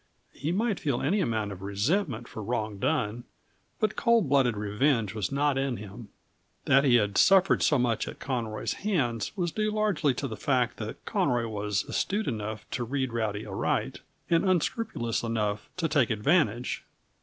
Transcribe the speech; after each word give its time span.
He 0.33 0.51
might 0.51 0.79
feel 0.79 0.99
any 0.99 1.21
amount 1.21 1.51
of 1.51 1.61
resentment 1.61 2.27
for 2.27 2.41
wrong 2.41 2.79
done, 2.79 3.23
but 3.79 3.95
cold 3.95 4.27
blooded 4.27 4.57
revenge 4.57 5.13
was 5.13 5.31
not 5.31 5.59
in 5.59 5.77
him; 5.77 6.09
that 6.65 6.83
he 6.83 6.95
had 6.95 7.19
suffered 7.19 7.61
so 7.61 7.77
much 7.77 8.07
at 8.07 8.17
Conroy's 8.19 8.73
hands 8.81 9.31
was 9.37 9.51
due 9.51 9.69
largely 9.69 10.15
to 10.15 10.27
the 10.27 10.35
fact 10.35 10.77
that 10.77 11.05
Conroy 11.05 11.47
was 11.47 11.83
astute 11.83 12.25
enough 12.27 12.67
to 12.71 12.83
read 12.83 13.13
Rowdy 13.13 13.45
aright, 13.45 13.99
and 14.27 14.43
unscrupulous 14.43 15.21
enough 15.21 15.69
to 15.77 15.87
take 15.87 16.09
advantage. 16.09 16.83